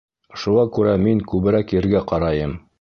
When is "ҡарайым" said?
2.13-2.61